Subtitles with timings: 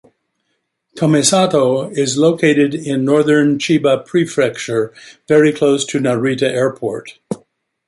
[0.97, 4.91] Tomisato is located in northern Chiba Prefecture,
[5.27, 7.19] very close to Narita Airport.